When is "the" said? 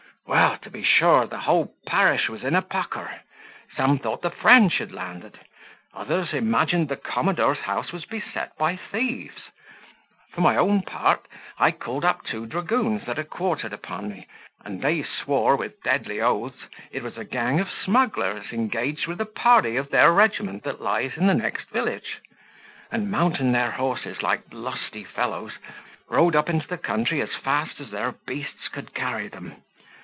1.27-1.39, 4.21-4.29, 6.87-6.95, 21.27-21.33, 26.69-26.77